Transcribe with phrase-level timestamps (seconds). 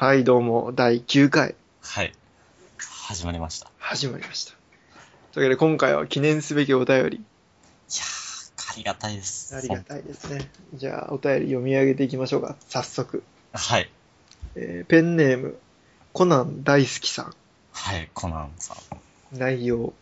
[0.00, 2.14] はい、どうも、第9回、はい。
[2.78, 3.66] 始まりました。
[3.66, 4.52] い始まりました。
[5.32, 9.54] というわけで、今回は記念すべきお便り、やー、ありがたいです。
[9.54, 10.48] ありがたいですね。
[10.72, 12.56] じゃあ、お便り読み上げていきましょうか。
[12.70, 13.22] 早速。
[13.52, 13.90] はい。
[14.54, 15.58] えーペンネーム、
[16.14, 17.34] コナン大好きさん。
[17.72, 18.74] はい、コナンさ
[19.34, 19.38] ん。
[19.38, 19.92] 内容、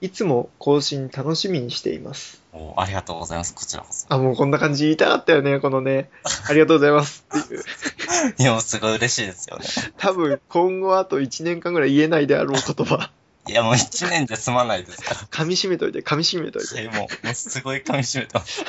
[0.00, 2.42] いつも更新楽しみにしています。
[2.54, 3.54] おありがとうございます。
[3.54, 4.06] こちらこそ。
[4.08, 6.08] あ、もうこんな感じ言いたかったよね、このね。
[6.48, 7.62] ありがとうございますっていう。
[8.38, 9.64] いや、もうすごい嬉しいですよね。
[9.98, 13.10] 多分、今後あと1年間ぐらい言えないであろう言葉。
[13.48, 15.20] いや、もう一年で済まないですから。
[15.20, 16.74] 噛み締めといて、噛み締めといて。
[16.74, 18.64] はい、もう、もうすごい噛み締めてます。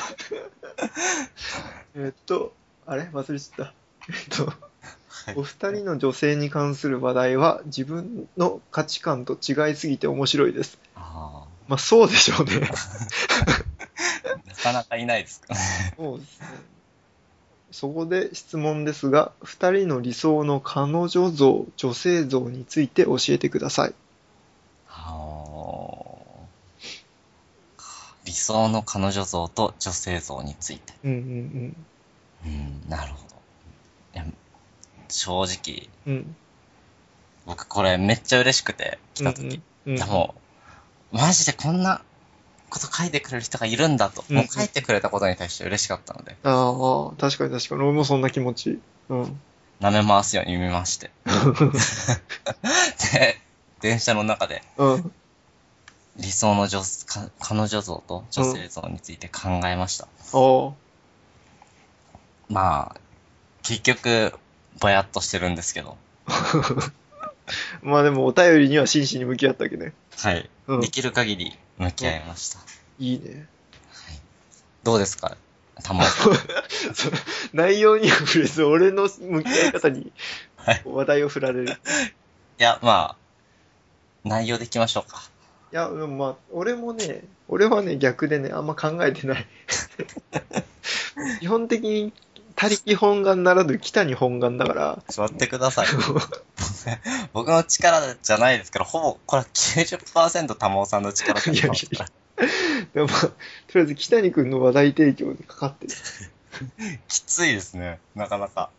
[1.96, 2.54] えーっと、
[2.86, 3.02] あれ？
[3.12, 3.72] 忘れちゃった。
[4.08, 4.56] えっと、はい
[5.36, 10.78] お二人の女性に関する話題は自分の価値観と違いすぎて面白いです。
[10.94, 12.52] あまあそうでしょうね。
[12.54, 12.60] ー
[14.48, 15.94] なかなかいないですからね。
[15.98, 16.46] そうですね。
[17.70, 23.94] そこで質問ですが、二人の理想の彼女像、女性像について教えてください。
[24.88, 25.68] あー
[28.24, 30.92] 理想の彼女像と女性像について。
[31.02, 31.76] うんうん
[32.44, 33.36] うん、なるほど。
[34.14, 34.26] いや、
[35.08, 36.14] 正直、うん。
[36.14, 36.36] うん。
[37.46, 39.60] 僕これめっちゃ嬉しくて、来た時。
[39.86, 40.34] うんうん、でも、
[41.10, 42.02] マジでこんな
[42.68, 47.82] こと書いてくれる人がいるんだと、うんもう書いてくれたことに対して嬉しかったので、ああ、確かに確かに。
[47.82, 48.78] 俺もそんな気持ち。
[49.08, 49.40] うん。
[49.80, 51.10] 舐め回すように見まして。
[53.12, 53.38] で、
[53.80, 55.12] 電車の中でうん。
[56.16, 60.06] 理想の女か彼女像と女性像について考えました。
[60.06, 60.72] ああ。
[62.48, 63.00] まあ、
[63.62, 64.32] 結局、
[64.80, 65.96] ぼやっとしてるんですけど、
[67.82, 69.92] まあでもお便りには真摯に向き合ったわけね。
[70.16, 70.50] はい。
[70.66, 70.88] うんで。
[70.88, 72.58] きる限り向き合いました。
[72.98, 73.46] いいね。
[74.82, 75.36] どうですか？
[75.82, 76.34] 玉尾さん。
[76.94, 77.12] そう
[77.52, 80.12] 内容には触れず、俺の向き合い方に
[80.56, 81.66] はい話題を振られる。
[81.72, 83.16] いや、まあ、
[84.24, 85.22] 内容でいきましょうか。
[85.72, 89.46] いや、でもまあ、俺もね、俺はね、逆でね、あんま考えてない。
[91.40, 92.12] 基本的に、
[92.60, 95.86] 他力本願ならぬ北に本願だから、座ってください。
[97.32, 102.06] 僕の力じゃないですから、ほぼ、これは90%玉尾さんの力だいやいやいや
[102.94, 103.28] でもまあ、と
[103.74, 105.92] りあえず北に君の話題提供にかかってる。
[107.06, 108.70] きついですね、なかなか。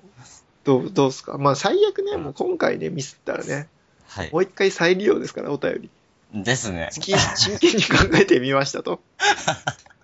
[0.66, 1.38] どう、どうすか？
[1.38, 3.70] まあ最悪ね、もう今回ね、ミスったらね、
[4.08, 4.40] はいも。
[4.40, 5.90] う一回再利用ですから、お便り。
[6.34, 6.90] ですね。
[6.92, 9.00] 真真剣に考えてみましたと。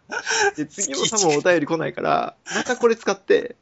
[0.56, 3.56] で、次も多分お便り来ないから、またこれ使って、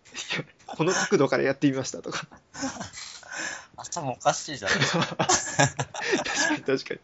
[0.68, 2.28] この角度からやってみましたとか。
[3.76, 7.00] 頭おかしいじゃない 確かに確かに。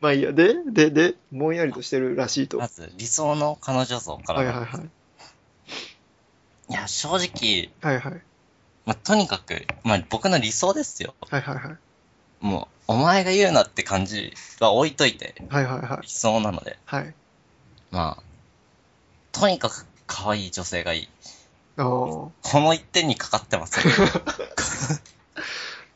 [0.00, 0.32] まあいいや。
[0.32, 2.58] で、で、で、ぼんやりとしてるらしいと。
[2.58, 4.52] はまず、理想の彼女像かいら。
[4.52, 4.90] はいはい。
[6.70, 8.22] いや、正直、はいはい。
[8.84, 11.14] まあ、とにかく、まあ、僕の理想ですよ。
[11.30, 11.76] はいはいはい。
[12.40, 16.02] もう、お前が言うなって感じは置いといて、はいはいはい。
[16.02, 17.14] 理想なので、はい。
[17.90, 18.22] まあ、
[19.38, 21.08] とにかく可愛い女性がいい。
[21.76, 23.94] あこの一点にかかってますよ。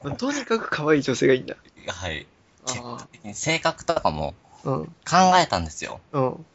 [0.05, 0.11] あ。
[0.17, 1.57] とにかく可愛い女性がいいんだ。
[1.89, 2.27] はい。
[2.67, 4.35] 結果あ的に性格とかも。
[4.65, 4.87] 考
[5.43, 6.01] えたんですよ。
[6.13, 6.47] うん。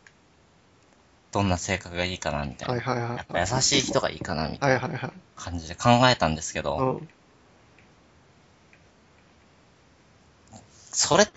[1.34, 2.74] どんな性格がいいかな、みたいな。
[2.76, 3.18] はいはいはい。
[3.18, 5.12] やっぱ優しい人がいいかな、みたいな。
[5.36, 7.10] 感じで考えたんですけど、うん。
[10.92, 11.30] それっ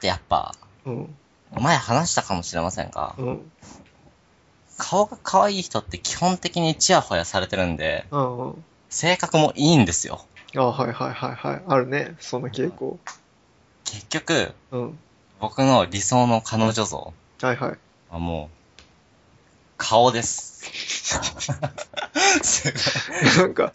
[0.00, 1.14] てやっぱ、うん。
[1.52, 3.52] 前話したかもしれませんが、うん。
[4.76, 8.38] 顔が可愛い人って基本的にチヤホヤされてるんで、うん。
[8.38, 8.64] うん。
[8.88, 10.24] 性格もいいんですよ。
[10.54, 11.62] ああ、はいはいはいはい。
[11.66, 12.16] あるね。
[12.20, 12.98] その傾向。
[13.84, 14.98] 結局、うん。
[15.40, 17.78] 僕の理想の彼女像はいはい。
[18.10, 18.82] はもう、
[19.76, 20.64] 顔です。
[22.42, 23.72] すごいなんか、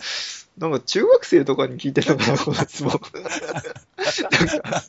[0.58, 2.92] なんか中学生とかに聞いてたかな、この質問。
[2.92, 4.84] なんか、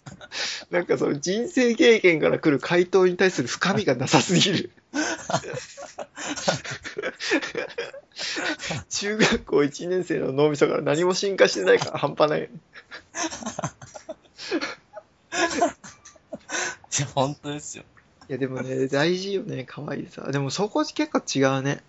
[0.71, 4.71] なんかその人生経験から来る回答に対する深みがなさすぎる。
[8.91, 12.49] 中学校1年生の脳みそから何も進化してないから 半端ない。
[16.99, 17.85] いや、本当ですよ。
[18.29, 20.31] いやでもね、大事よね、可愛いさ。
[20.31, 21.83] でもそこ結構違うね。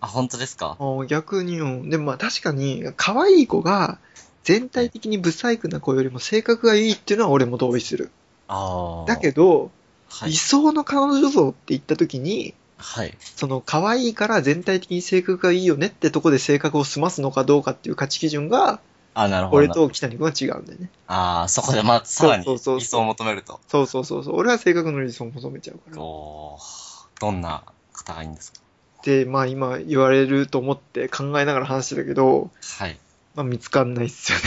[0.00, 0.76] あ、本当ですか？
[0.80, 1.90] あ逆に、うん。
[1.90, 3.98] でもまあ確かに、可愛い子が
[4.44, 8.10] 全体的にブサイクな子よりも性格がいいっていうのは俺も同意する。
[8.48, 9.06] ああ。
[9.06, 9.70] だけど、
[10.08, 10.36] はい理。
[10.36, 13.14] 想の彼女像って言った時に、はい。
[13.20, 18.80] その可愛いから全体的に性格がいいよねってとこで性格を済ますのかどうかっていう価値基準が、
[19.14, 19.56] あ、なるほど。
[19.58, 20.90] 俺と北谷君は違うんだよね。
[21.08, 23.60] ああ、そこでまあ、さらに理想を求めると。
[23.68, 24.36] そうそうそうそう。
[24.36, 26.02] 俺は性格の理想を求めちゃうから。
[26.02, 28.60] おーどんな方がいいんですか？
[29.02, 32.98] で、まあ今言われると思って考えながら話してたけど、はい。
[33.34, 34.44] ままあ、見つかんないっすよね。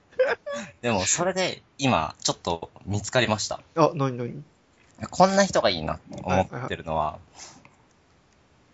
[0.82, 3.60] でも、それで今、ちょっと見つかりました。
[3.76, 4.42] あ、なになに
[5.10, 7.18] こんな人がいいなって思ってるのは、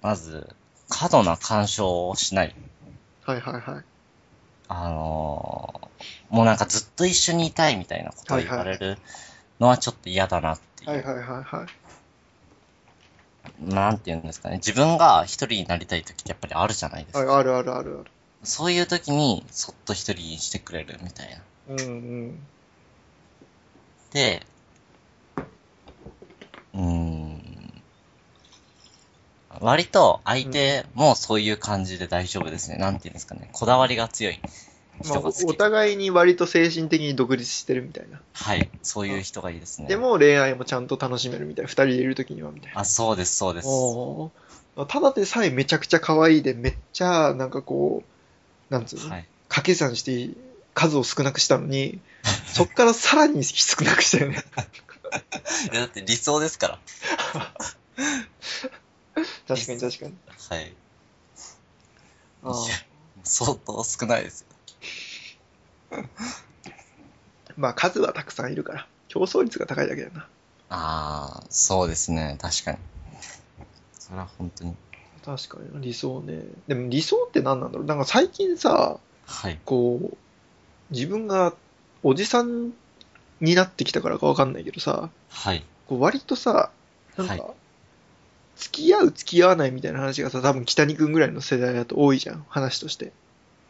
[0.03, 0.49] まず、
[0.89, 2.55] 過度な干渉をしない。
[3.25, 3.85] はいはいはい。
[4.69, 5.89] あのー
[6.31, 8.99] もうなんかずっと一緒にいたいみたいなことを言われる
[9.61, 10.91] のはちょっと嫌だなっていう。
[10.91, 11.69] はいはいはいはい。
[13.75, 14.57] なんていうんですかね。
[14.57, 17.19] 自分が一人になりたい時ってやっぱりあるじゃないですか。
[17.25, 18.05] はい、あるあるあるある。
[18.45, 21.31] そういう時に、そっと一人にしてくれるみたい
[21.69, 21.75] な。
[21.75, 21.87] うんう
[22.29, 22.39] ん。
[24.13, 24.47] で、
[26.75, 27.43] うーん。
[29.61, 32.77] 割と相手もそういう感じで大丈夫ですね。
[32.77, 33.49] なんていうんですかね。
[33.53, 34.49] こだわりが強いま
[35.01, 35.45] あ、人が好き。
[35.45, 38.21] お互いに割と精神的に独立してるみたいな。
[38.33, 38.69] はい。
[38.83, 39.89] そういう人がいいですね。
[39.89, 41.69] で、も恋愛もちゃんと楽しめるみたいな。
[41.69, 42.81] 二人でいるときにはみたいな。
[42.81, 43.69] あ、そうです、そうです。
[43.69, 48.05] おーただでさえめちゃくちゃ可愛いで、めっちゃ、なんかこ
[48.71, 49.27] う、なんつうの、はい。
[49.49, 50.31] 掛け算して
[50.75, 52.01] 数を少なくしたのに、
[52.47, 54.45] そっからさらに少なくしたよね。
[55.73, 56.79] いやだって理想ですから。
[59.49, 60.15] 確かに確かに。
[60.51, 60.75] はい。
[62.43, 62.89] あー
[63.25, 64.43] 相当少ないです
[65.91, 65.99] よ。
[67.57, 70.29] まあ数はたくさんいるから、競争率が高いだけだな。
[70.69, 72.37] ああ、そうですね。
[72.41, 72.79] 確かに。
[73.99, 74.75] それは本当に。
[75.25, 76.43] 確かに理想ね。
[76.67, 79.59] でも理想って何なんだろうなんか最近さ、はい。
[79.65, 80.17] こう、
[80.91, 81.55] 自分が
[82.03, 82.73] おじさん
[83.41, 85.65] になってきたからかわかんないけどさ、はい。
[85.87, 86.71] こう割とさ、
[87.17, 87.43] なんか、はい
[88.59, 93.13] 付き合う付き合わないみたいな話がさ、多分北に君ぐらいの世代だと多いじゃん、話として。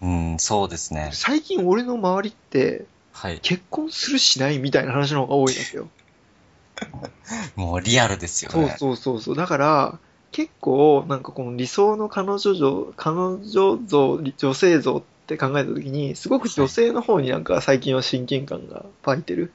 [0.00, 1.10] うん、そうですね。
[1.12, 3.40] 最近俺の周りって、はい。
[3.40, 5.88] 結婚するしないみたいな話の方が多いんですよ。
[7.56, 8.76] もうリアルですよそうね。
[8.78, 9.36] そうそうそう。
[9.36, 9.98] だから、
[10.30, 19.52] 結構、なんかこの理想の彼女像、彼女像、女性像って考えたときに、すごく女性の方になんか最近は親近感が湧いてる。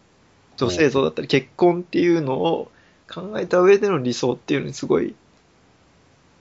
[0.58, 2.72] 女性像だったり結婚っていうのを
[3.12, 5.16] 考えた上での理想っていうのにすごい、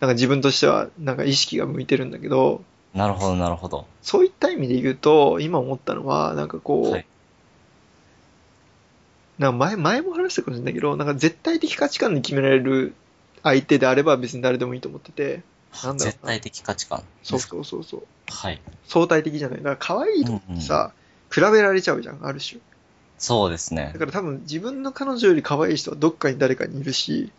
[0.02, 3.86] なんか自分としてはなんか意識が向いてるんだけど、なるほど、なるほど。
[4.02, 7.06] そういった意味で言うと、今思ったのは、なんかこう、はい
[9.38, 12.94] なんか前、前も話したかもしれないけど、なんか絶対的価値観で決められる
[13.44, 15.42] 相手であれば別に誰でもいいと思ってて、
[15.84, 17.04] なんだろうな絶対的価値観。
[17.22, 18.02] そうそうそうそう。
[18.28, 18.60] はい。
[18.86, 19.58] 相対的じゃない。
[19.58, 20.92] だから可愛いとってさ、
[21.30, 22.60] 比べられちゃうじゃん、ある種。
[23.18, 24.00] そうですねだ。
[24.00, 27.32] から多分自分の彼女より可愛い人はどっかに誰かにいるし、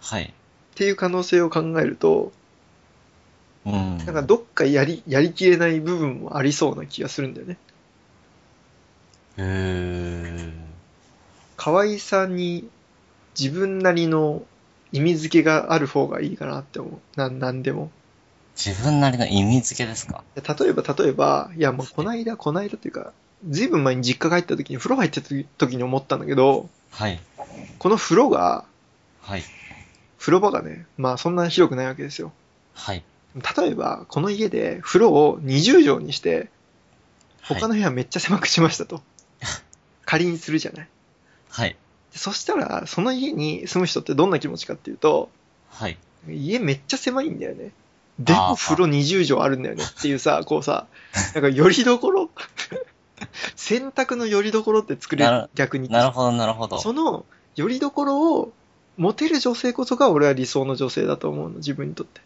[0.00, 0.34] はい。
[0.72, 2.32] っていう可能性を考えると、
[3.66, 3.98] うん。
[3.98, 7.56] なんかどっかやり、やりきれない部分もありそうな気がするんだよね。
[9.36, 10.52] へー。
[11.56, 12.68] 可愛さに
[13.38, 14.42] 自分なりの
[14.92, 17.18] 意味付けがある方がいいかなって思う。
[17.18, 17.90] な、なんでも。
[18.56, 20.24] 自分なりの意味付けですか？
[20.36, 23.12] 例えば、例えば、いやもうこないだ、こないだというか、
[23.48, 25.28] ずいぶん前に実家帰った時に風呂入ってた
[25.58, 27.20] 時に思ったんだけど、はい。
[27.78, 28.64] この風呂が、
[29.20, 29.42] はい。
[30.20, 32.30] 風呂場がね、まあそんな広くないわけですよ。
[32.74, 33.02] はい。
[33.56, 36.50] 例えば、この家で風呂を20畳にして、
[37.42, 39.02] 他の部屋めっちゃ狭くしましたと。
[40.04, 40.88] 仮にするじゃない。
[41.48, 41.76] はい。
[42.12, 45.30] でそしたら、その家に住む人ってどんな気持ちかっていうと、
[45.70, 45.96] はい。
[46.28, 47.72] 家めっちゃ狭いんだよね。
[48.18, 50.86] でも風呂20畳あるんだよねっていうさ、こうさ、
[51.34, 52.28] なんかよりどころ
[53.56, 55.88] 洗濯のよりどころって作れる、逆に。
[55.88, 56.78] なるほど、なるほど。
[56.78, 57.24] その
[57.56, 58.52] よりどころを
[58.96, 62.20] 持てる女性こそが俺は理想の女性だと思うの、自分にとって。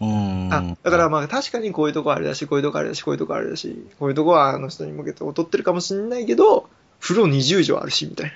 [0.00, 0.52] うーん。
[0.52, 6.68] あ、だからまあ確かにこういうとこあれだし、こういうとこあれだし、こういうとこあれだし、こういうとこはあの人に向けて劣ってるかもしれないけど、
[7.00, 8.30] 風呂20畳あるし、みたい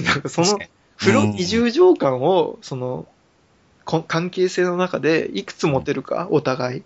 [0.00, 0.06] な。
[0.06, 0.58] なんかその
[0.96, 3.06] 風呂うん20畳間を、その、
[3.84, 6.80] こ関係性の中でいくつ持てるか、お互い。
[6.80, 6.82] っ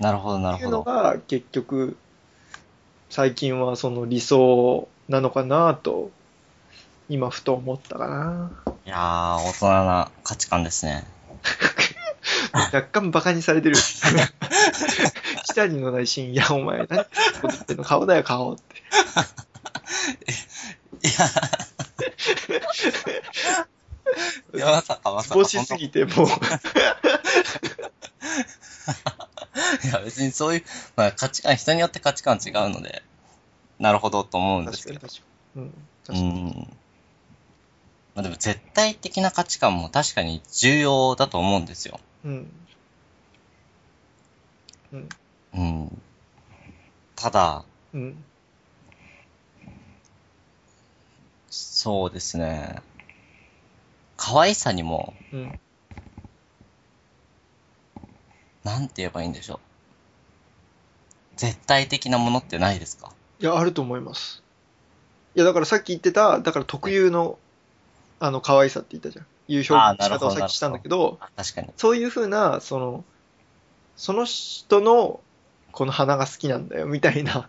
[0.00, 0.78] なるほど、なるていうほど。
[0.78, 1.96] のが結局、
[3.10, 6.10] 最近はその理想なのかなと、
[7.08, 8.50] 今ふと思ったかな。
[8.86, 11.04] いやー、大人な価値観ですね。
[12.52, 13.76] 若干バカにされてる。
[15.44, 17.04] 下にのないシーン、いや、お前、何こ
[17.52, 18.62] ってんの顔だよ、顔って。
[21.04, 21.12] いや、
[24.54, 25.34] いやまさかまさか。
[25.34, 26.30] 帽子すぎて、もう、い
[29.92, 30.64] や、別にそういう、
[30.96, 33.02] まあ価値観、人によって価値観違うので、
[33.78, 35.00] なるほどと思うんですけど。
[35.00, 35.62] 確かに確かに。
[35.62, 35.72] うん、う
[36.06, 36.30] 確かに。
[36.60, 36.76] ん。
[38.14, 41.98] まあでも絶対的な価値観も確かに重要だと思うんですよ。
[42.24, 42.48] うん。
[44.92, 45.08] うん。
[45.54, 46.02] うん。
[47.16, 48.24] ただ、うん。
[51.50, 52.76] そうですね。
[54.16, 55.52] 可愛さにも、うん。
[58.64, 59.60] なんて言えばいいんでしょ
[61.36, 63.12] 絶対的なものってないですか？
[63.40, 64.42] いや、あると思います。
[65.34, 67.38] いや、だからさっき言ってた、だから特有の、
[68.20, 69.26] あの、可愛さって言ったじゃん。
[69.46, 71.68] いう表現の仕方をさっきしたんだけど、あ確かに。
[71.76, 73.04] そういうふうな、その、
[73.96, 75.20] その人の、
[75.72, 77.48] この花が好きなんだよ、みたいな。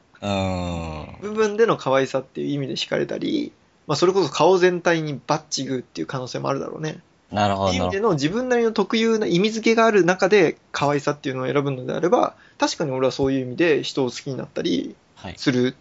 [1.22, 3.54] 部分での可愛さっていう意味で惹かれたり、
[3.88, 7.00] まあ、それこそ顔全体にバッチグーっていう可能性もあるだろうね。
[7.32, 7.92] なるほどっていう意味。
[7.94, 15.36] での自分なりの特有な意味付けがある中で可愛さっていうのを選ぶのであれば、確かに俺はそういう意味で人を好きになったりはい。
[15.38, 15.76] する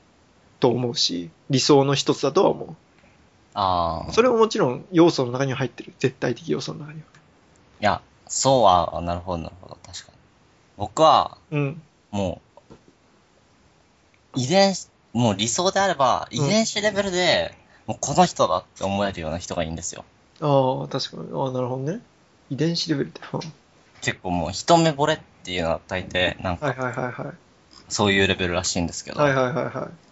[0.60, 2.76] と思うし、理想の一つだとは思
[3.54, 4.10] ああ。
[4.10, 4.12] う。
[4.12, 5.92] それももちろん要素の中には入ってる。
[5.98, 7.06] 絶対的要素の中には。
[7.80, 9.78] いや、そうは、なるほど、なるほど。
[9.86, 10.18] 確かに。
[10.76, 11.82] 僕は、うん。
[12.10, 12.74] もう、
[14.36, 17.56] 遺伝子、もう理想であれば、遺伝子レベルで、
[17.86, 20.04] もうこの人だって思えるような人がいいんですよ。
[20.40, 21.28] ああ、確かに。
[21.32, 22.00] ああ、なるほどね。
[22.50, 23.20] 遺伝子レベルって。
[23.32, 23.40] うん
[24.04, 27.34] 結構もう一目惚れっていうのは大抵、なんかはいはいはいはい。
[27.88, 30.03] そういうレベルらしいんですけど、はいはいはいはい。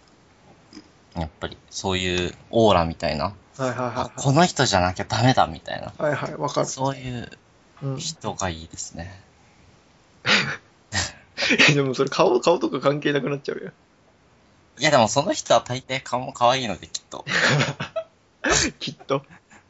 [1.15, 6.11] やっぱりそういうオーラみたいな、はいはいあはこの人じゃなきゃダメだみたいな、いはい。
[6.15, 6.67] はいはい、わかる。
[6.67, 7.29] そういう
[7.83, 7.97] うん。
[7.97, 9.19] 人がいいですね。
[11.73, 13.71] でもそれ顔、顔とか関係なくなっちゃうよ。
[14.79, 17.25] いやでもその人は大抵顔も可愛いのできっと、
[18.79, 19.23] きっと。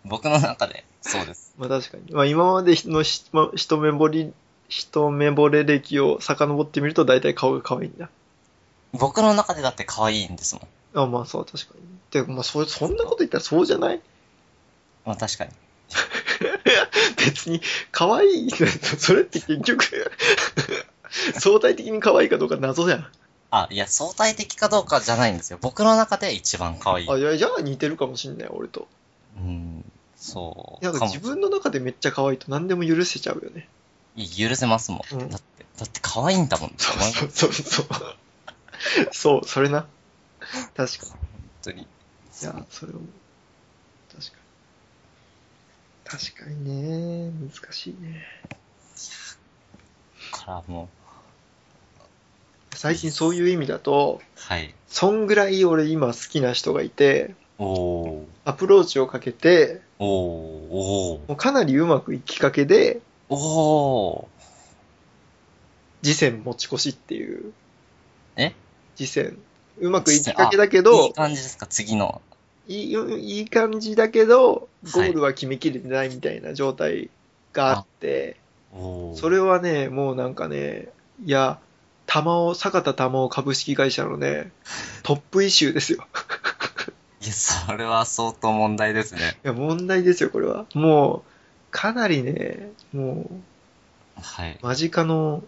[0.06, 1.54] 僕の中でそうです。
[1.58, 2.14] まあ確かに。
[2.14, 4.32] まあ今までのひま一目惚れ、
[4.70, 8.10] 一目惚れ歴を遡ってみると大体顔が可愛いんだ。
[8.94, 10.68] 僕の中でだって可愛いんですもん。
[10.94, 11.82] あまあそう、確かに。
[12.12, 14.02] でもまあそそんなこと言ったらそうじゃない？
[15.06, 15.52] まあ確かに。
[17.18, 18.50] 別に可愛い。
[18.98, 20.12] それって結局、
[21.40, 23.08] 相対的に可愛いかどうか謎じゃん。
[23.52, 25.60] あ、いや、相対的かどうかじゃないんですよ。
[25.62, 27.10] 僕の中で一番可愛い。
[27.10, 28.88] あ、いや、じゃあ似てるかもしんない、俺と。
[29.38, 29.86] うん、
[30.16, 30.84] そう。
[30.84, 33.68] なんか自分の中でめっちゃ可愛いと何でも許せちゃうよね。
[34.16, 35.02] いや許せますもん。
[35.14, 36.74] うんだって、だって可愛いんだもん。
[36.78, 37.88] そう本そうそうそう。
[39.12, 39.86] そう、それな。
[40.76, 41.12] 確かに。
[41.62, 41.82] 当に。
[41.82, 41.86] い
[42.44, 42.96] や、それを、
[44.12, 46.20] 確かに。
[46.20, 48.26] 確かにね、難しいね。
[50.32, 50.90] からも
[52.76, 54.74] 最近そういう意味だと、う、はい。
[54.88, 64.26] そんぐらい俺今好きな人がいて、おー、アプローチをかけて、おー、おー、もうかなりうまくいきかけで、おー。
[66.04, 67.54] 次戦持ち越しっていう。
[68.36, 68.54] え？
[68.96, 69.38] 次戦。
[69.80, 72.22] うまくいきかけだけいいど、感じですか、次の。
[72.68, 77.10] いいいい感じだけど、ゴはいールは決めきれてないみたいな状態
[77.54, 78.38] があって、
[78.72, 79.16] おー。
[79.16, 80.90] それはね、もうなんかね、
[81.26, 81.60] いや、
[82.06, 84.52] 玉を、坂田玉緒株式会社のね、
[85.04, 86.08] トップイシューですよ。
[87.22, 89.38] いや、それは相当問題ですね。
[89.44, 90.66] いや、問題ですよ、これは。
[90.74, 91.32] もう、
[91.72, 93.30] かなりね、も
[94.22, 94.60] はい。
[94.62, 95.44] う、間近の、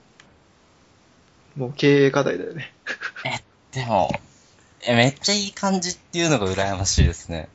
[1.55, 2.73] もう経営課題だよね。
[3.75, 4.09] でも、
[4.87, 7.49] え、めっちゃいい感じっていうのが羨ましいですね。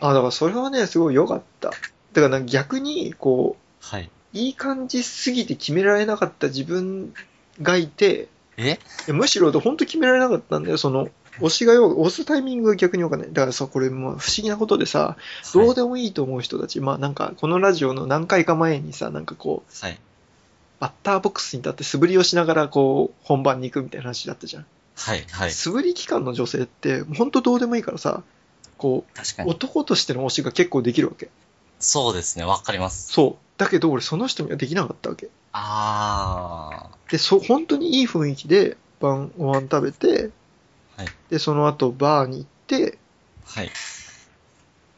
[0.00, 1.72] あ、だからそれはね、すごい良かった。
[2.12, 4.04] だから逆に、こはい。
[4.04, 7.12] う、いい感じすぎて決められなかった自分
[7.60, 8.78] がいて、え？
[9.08, 11.08] むしろ本当決められなかったんだよ、その、
[11.40, 13.28] 押しがよ、押すタイミングが逆に良かない。
[13.32, 15.16] だからさ、これもう不思議なことでさ、
[15.52, 19.98] どうででもいいと思う人たち、まあなんか、このラジオの何回か前にさ、なんかこう、はい。
[20.78, 24.66] バッターボックスに立って素振りをしながらこう、本番に行くみたいな話だったじゃん。
[24.96, 25.24] はい。
[25.30, 25.50] はい。
[25.50, 28.22] 素振り期間の女性って、本当どうでもいいからさ、
[28.78, 29.50] こう、確かに。
[29.50, 31.28] 男としての推しが結構できるわけ。
[31.78, 33.12] そうですね、わかります。
[33.12, 33.46] そう。
[33.58, 35.28] だけど俺その人にはできなかったわけ。
[35.52, 40.30] あで、そ、本当にいい雰囲気で晩ご飯食べて、
[40.96, 42.98] はいで、その後バーに行って、ー。
[43.44, 43.70] はい。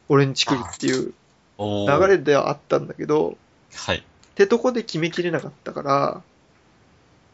[0.09, 1.13] 俺んち来るっていう
[1.59, 2.01] おー。
[2.01, 3.37] 流れではあったんだけど、
[3.75, 3.99] はい。
[3.99, 4.03] っ
[4.35, 6.23] てとこで決めきれなかったから、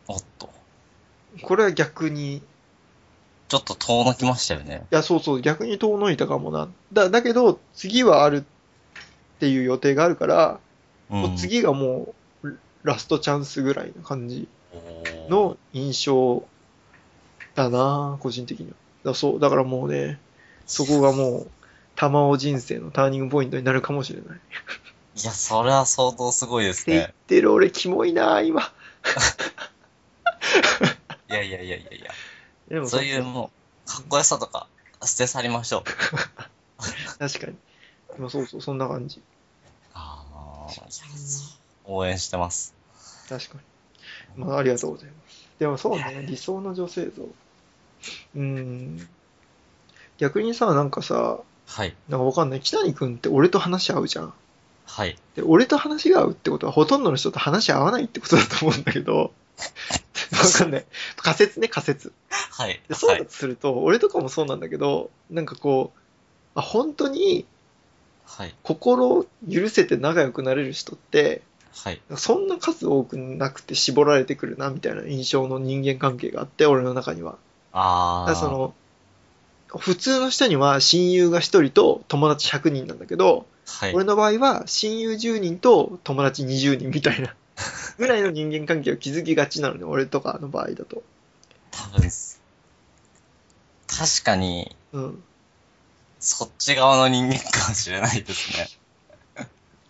[0.08, 0.50] おっと。
[1.42, 2.42] これは逆に、い
[3.48, 4.82] ちょっと遠のきましたよね。
[4.90, 6.68] や、そうそう、逆に遠のいたかもな。
[6.92, 8.42] だ、だけど、次はあるっ
[9.40, 10.60] ていう予定があるから、
[11.10, 11.20] うん。
[11.22, 14.48] もう次がもう、ラストチャンスぐらいな感じ
[15.28, 16.42] の印象
[17.54, 18.74] だな個人的には。
[19.04, 20.18] だそう、だからもうね、
[20.66, 21.46] そこがもう、
[21.96, 24.38] 玉尾人生のターニングポイントになるかもしれない。
[24.38, 24.40] っ
[25.16, 27.14] いや、それは相当すごいですて言っね。
[27.28, 28.62] てる俺、キモいな今。
[31.30, 32.10] いやいやいやいやいや。
[32.68, 33.50] でもそういうも
[33.86, 34.66] う、かっこよさとか、
[35.02, 35.82] 捨て去りましょう。
[37.18, 37.56] 確かに。
[38.14, 39.20] でもそうそう、そんな感じ。
[39.92, 40.66] ああ、
[41.84, 42.74] 応援してます。
[43.28, 43.58] 確か
[44.36, 44.44] に。
[44.44, 45.48] まあ、ありがとうございます。
[45.58, 47.22] でもそうね、理想の女性像。
[47.22, 49.08] うーん。
[50.18, 51.94] 逆にさ、なんかさ、はい。
[52.08, 52.60] なんかわかんない。
[52.60, 54.34] 北谷くんって俺と話し合うじゃん。
[54.86, 55.16] はい。
[55.34, 59.32] で、俺と話が合うってことは、ほとんどの人と話し合わないってことだと思うんだけど、
[60.32, 60.86] わかんない。
[61.16, 62.12] 仮説ね、仮説。
[62.56, 62.80] はい。
[62.88, 63.18] でそうはい。
[63.20, 65.98] だとすると、俺とかもそうなんだけど、なんかこう、
[66.54, 67.46] あ本当に
[68.24, 68.54] はい。
[68.62, 71.42] 心を許せて仲良くなれる人って、
[71.74, 72.00] はい。
[72.16, 77.36] そんな数多くなくて絞られてくるな、みたいな印象の人間関係があって、俺の中には。
[77.72, 78.30] あー。
[78.30, 78.74] だからその、
[79.76, 83.94] 普通の人には親友が1人と友達100人なんだけど、はい。
[83.94, 87.34] 俺の場合は親友10人と友達20人みたいな
[87.98, 91.02] ぐらいの人間関係を築きがちなのね、俺とかの場合だと。
[91.72, 92.08] 多分、
[93.96, 95.22] 確かに、うん。
[96.20, 98.68] そっち側の人間かもしれないですね。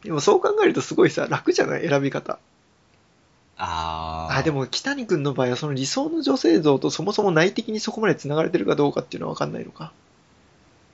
[0.02, 1.88] でもそう考えるとすごいさ、楽じゃない？
[1.88, 2.38] 選び方。
[3.56, 4.36] あー。
[4.38, 9.92] あ、でも北谷君の場合はその理想の女性像とそもそも内的にそこまで繋がれてるかどうかっていうのは分かんないのか。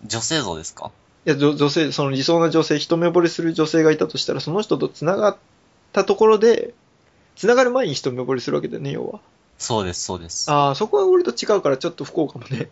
[0.06, 0.92] 女性像ですか？
[1.26, 5.36] いや、女女性、その理想な女性、一目惚れする女性がいたとしたら、その人と繋がっ
[5.92, 6.72] たところで、
[7.36, 9.20] 繋がる前に一目惚れするわけだよね、要は。
[9.58, 10.50] そうです、そうです。
[10.50, 12.70] ああ、そこは俺と違うからちょっと不幸かもね。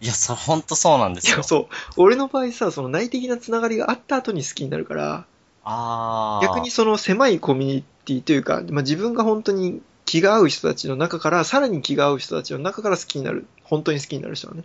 [0.00, 1.42] いや、それほんとそうなんですよいや、。
[1.42, 1.66] そう。
[1.96, 5.26] 俺の場合さ、その内的な繋がりがあった後に好きになるから、
[5.64, 6.46] あー。
[6.46, 14.62] 逆にその狭いコミュニティというか、まあ、自分が本当に気が合う人たちの中から、さらに気が合う人たちの中から好きになる、本当に好きになる人はね。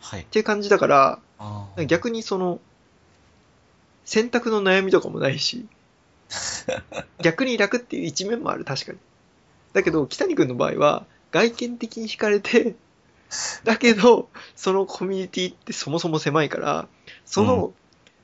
[0.00, 0.24] はいっ。
[0.24, 1.18] ていう感じだから、
[1.86, 2.58] 逆にその、
[4.04, 5.66] 選択の悩みとかもないし、
[7.22, 8.98] 逆に楽っていう一面もある、確かに。
[9.72, 12.74] だけど、北谷君の場合は、外見的に惹かれて、
[13.64, 16.88] だけど、そのコミュニティってそもそも狭いから、
[17.24, 17.72] その、う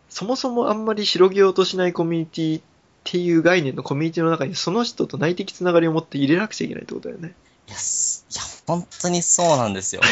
[0.08, 2.62] そもそもあんまり広げようとしないコミュニティっ
[3.04, 7.34] ていう概念のコミュニティの中に、その人と内的つながりを持って入れなくちゃいけないってことだよね。
[7.68, 10.02] いや、すいや、本当にそうなんですよ。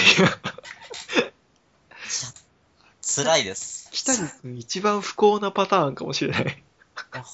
[3.03, 3.89] 辛いです。
[3.93, 6.45] 北谷君一番不幸なパターンかもしれない。
[6.45, 6.47] い
[7.17, 7.25] や、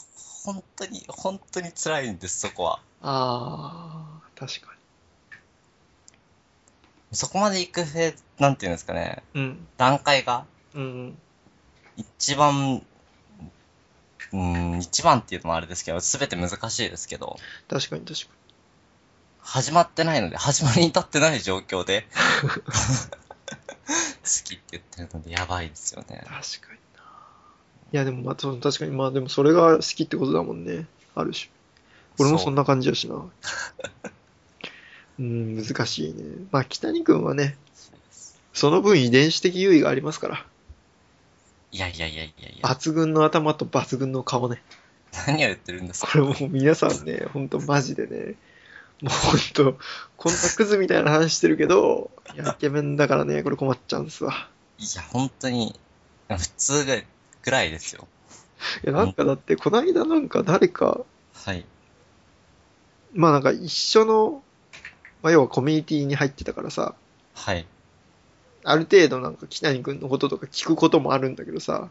[0.45, 2.81] 本当に、本当に辛いんです、そこは。
[3.03, 4.75] あー、確か
[7.13, 9.41] そこまで行くフェなんていうんですかね、に。
[9.41, 9.67] うん。
[9.77, 11.19] 段階が、うん。
[11.97, 12.83] 一番、
[14.33, 17.37] うーん、一番っていうのもあれですけど、すべて難しいですけど、
[17.69, 18.41] 確かに確か
[19.41, 22.07] 始まってないので、始まりに至ってない状況で、
[23.87, 26.29] 好きって言ってるので、やばいですよねに。。
[26.29, 27.03] 確かにな。
[27.93, 30.87] いや、でもまあ、確かに、まあでもそれが好きってことだもんね。
[31.17, 31.51] ある種。
[32.21, 33.25] 俺もそんな感じやしな。
[35.21, 36.25] うん、難しいね。
[36.51, 37.57] まあ、北谷君はね、
[38.55, 40.47] その分遺伝子的優位がありますから。
[41.73, 44.63] いやいやいやいやいや、抜群の頭と抜群の顔ね。
[45.27, 48.35] 何を言ってるんですかこれもう皆さんね、ほんとマジでね、
[49.03, 49.79] もうほんと、
[50.17, 54.49] こんなクズみたいな話してるけど、いや、イケメンだからね、これ困っちゃうんですわ。
[54.79, 55.79] いや、本当に、
[56.29, 57.07] 普通ぐらい
[57.43, 58.09] ぐらいですよ。
[58.85, 61.01] いや、なんかだって、この間なんか誰か、
[61.35, 61.65] はい。
[63.13, 64.43] まあなんか一緒の、
[65.23, 66.95] まあ要はコミュニティに入ってたからさ、
[67.35, 67.67] はい。
[68.65, 71.89] ある程度なんか北谷君のこととか聞くこともあるんだけどさ、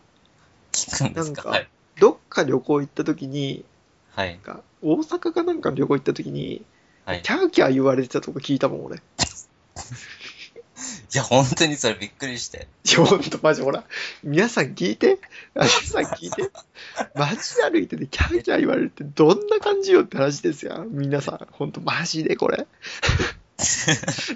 [0.71, 1.41] 聞くんですか？
[1.41, 1.69] なんかはい。
[1.99, 3.65] どっか旅行行った時に、
[4.11, 4.39] はいなん。
[4.39, 6.63] か大阪かなんかの旅行行った時に、
[7.05, 7.21] はい。
[7.21, 9.01] キャーキャー言われてたとこ聞いたもん、俺。
[11.13, 12.67] いや、本当にそれびっくりして。
[12.85, 13.83] いや、ほんと、マジ、ほら、
[14.23, 15.19] 皆さん聞いて。
[15.55, 16.51] 皆さん聞いて。
[17.15, 20.85] 街歩いててキャーキャー言われるってどんな感じよって話ですよ。
[20.87, 22.67] 皆さん、ほんと、マジでこれ。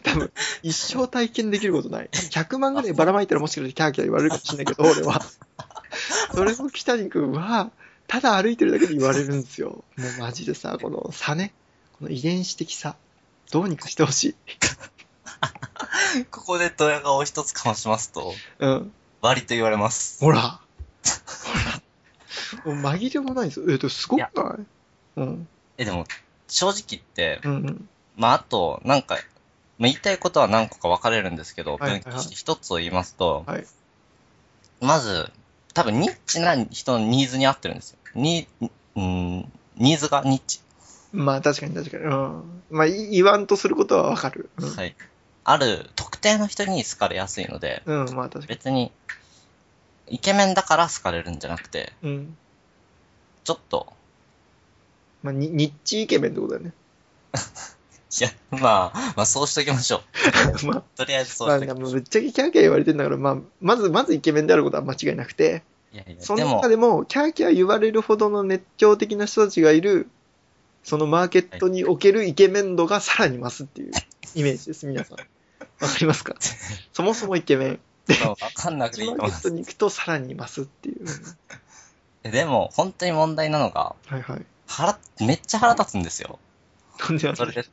[0.04, 0.32] 多分、
[0.64, 2.10] 一生体験できることない。
[2.12, 5.22] 100万ぐらいばらまいたらもしかしてキャーキャー言われるかもしれないけど、俺は。
[6.34, 7.72] それも北谷君は、
[8.08, 9.84] ただ歩いてるだけで言われるんですよ。
[9.98, 11.54] もうマジでさ、この差ね。
[12.00, 12.96] この遺伝子的差。
[13.52, 14.36] どうにかしてほしい。
[16.32, 18.92] ここでドヤ顔を一つかましますと、うん。
[19.22, 20.20] 割と言われます。
[20.24, 20.42] ほら。
[20.42, 20.60] ほ
[22.66, 22.74] ら。
[22.74, 23.66] もう紛れもないですよ。
[23.70, 24.66] えっと、すごくない？
[25.18, 25.48] うん。
[25.78, 26.06] え、でも、
[26.48, 27.90] 正直言って、うんうん。
[28.16, 29.24] まあ、あと、なんか、まあ、
[29.80, 33.66] 言いたいことは何個か分かれるんですけど、はいはいはい分岐して一つを言いますと、はい
[34.82, 35.32] まず、
[35.74, 37.98] 多分ニッチな人のニーズに合ってるんですよ。
[38.16, 38.48] に、
[38.96, 40.60] うん、ニーズがニッチ。
[41.14, 42.04] まあ、確かに確かに。
[42.04, 42.62] うん。
[42.70, 44.50] まあ、い言わんとすることはわかる。
[44.58, 44.76] うん。
[44.76, 44.96] はい。
[45.44, 48.48] ある特定の人に好かれやすいので、うん、まあ、確かに。
[48.48, 48.92] 別に、
[50.08, 52.38] イケメンだから好かれるんじゃなくて、うん。
[53.44, 53.92] ちょっと、
[55.22, 56.74] まあ、にニッチイケメンってことだよね。
[58.20, 60.02] いや、まあ、まあ そうしときましょ
[60.64, 60.66] う。
[60.68, 62.00] まあ、とりあえずそうまあ、しときましょう。
[62.00, 70.08] ぶっちゃけキャーキャー言われてんだから、まあ、まず、まずイケメンであることは間違いなくて、いやいや、そでもの中、でも、キャーキャー言われるほどの熱狂的な人たちがいる、
[70.84, 73.92] そのマーケットにおけるイケメン度がさらに増すっていう
[74.36, 75.18] イメージです、皆さん。
[75.84, 76.36] わかりますか？
[76.94, 77.80] そもそもイケメン。
[78.22, 79.56] まあわかんなくていいと思いますマーケット。
[79.56, 81.02] に行くとさらに増すっていう。
[81.04, 84.46] うんでも、本当に問題なのが、はいはい。
[84.66, 86.40] 腹、めっちゃ腹立つんですよ。
[87.02, 87.66] なんでそれで。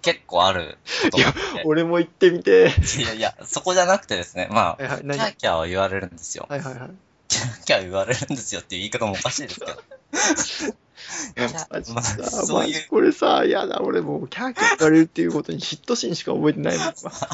[0.00, 0.78] 結構ある
[1.10, 1.62] ことがあって。
[1.66, 2.72] 俺も行ってみて。
[2.98, 6.46] いやいや、そこじゃなくてですね、まあ、はいはい、キ何ャーキャーは言われるんですよ。
[6.48, 6.90] はいはいはい。
[7.28, 10.74] キャーキャー言われるんですよっていう言い方もおかしいですけど。
[11.70, 16.84] マジまあさ、そういうマジこれさ、やだ、俺もうキャーキャー言われるっていうことに嫉妬心しか覚えてないの。
[17.04, 17.28] まあ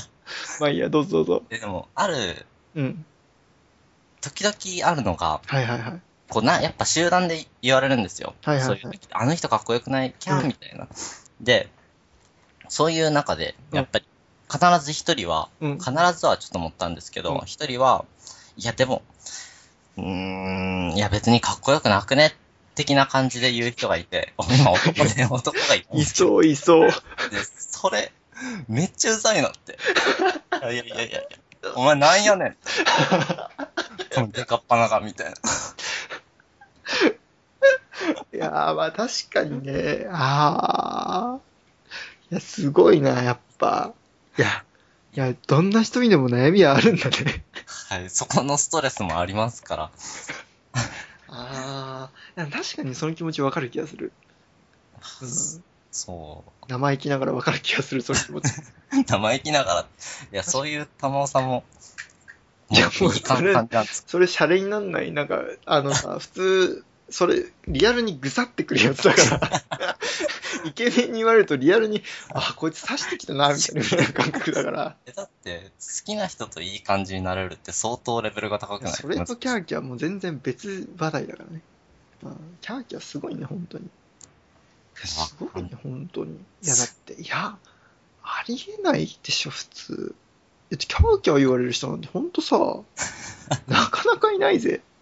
[0.61, 1.43] まあいいや、どうぞどうぞ。
[1.49, 3.05] ででも、ある、うん。
[4.21, 6.01] 時々あるのが、はいはいはい。
[6.31, 8.35] こうな、やっぱ集団で言われるんですよ。
[8.45, 10.15] はいはいはいそういう時あの人かっこよくない？
[10.19, 10.89] キャうんーみたいな。
[11.41, 11.69] で、
[12.69, 14.07] そういう中で、やっぱり、
[14.51, 15.79] 必ず一人は、うん。
[15.79, 18.05] 必ずはちょっと思ったんですけうんど、一、人は、
[18.57, 19.03] いやでも、
[19.97, 22.35] うーん、いや別にかっこよくなくね
[22.75, 26.91] 的な感じで言う人がいて、 今男で男がいたん いそういそう。
[26.91, 26.97] で、
[27.57, 28.13] それ、
[28.69, 29.79] めっちゃうざいなって。
[30.63, 31.21] いやいやいやいや
[31.77, 32.57] お前なんやねん。
[34.15, 35.35] このデカっ鼻が、みたいな。
[38.33, 41.41] いやー、まあ確かにね、ああ。
[42.31, 43.93] いや、すごいな、やっぱ。
[44.37, 44.65] いや、
[45.15, 47.45] いや、どんな人にでも悩みはあるんだね。
[47.89, 49.91] はい、そこのストレスもありますから。
[51.29, 52.11] ああ。
[52.37, 54.13] 確かにその気持ちわかる気がする。
[55.23, 55.65] うん。
[55.91, 58.51] そ生意気ながらわかる気がする、その気持ち。
[58.51, 59.05] う。
[59.07, 59.87] 生意気ながら、い
[60.35, 61.65] や、そういう玉尾さんも、
[62.71, 63.55] いやもうそれ。
[64.07, 65.13] それ、シャレになんない。
[65.13, 69.97] なんか、あのさ、 普通、それ、リアルにぐさってくるやつだから。
[70.65, 74.97] イケメンに言われるとリアルに、あ、こいつ刺してきたな、みたいな感覚だから。
[75.07, 81.63] え、だって、好きな人といい感じになれるって相当レベルが高くないそれとキャーキャーも全然別話題だからね。
[82.25, 83.89] まあ、キャーキャーすごいね、本当に。
[84.95, 86.33] すごいね、本当に。
[86.33, 87.59] いや、だって、いや、
[88.23, 90.15] ありえないでしょ、普通。
[90.71, 92.57] キャーキャー言われる人なんて本当さ、
[93.69, 94.81] なかなかいないぜ。